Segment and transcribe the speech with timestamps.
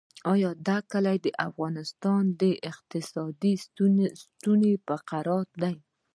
[0.31, 0.51] آیا
[0.91, 2.23] کلي د افغانستان
[2.71, 5.75] اقتصادي ستون فقرات دي؟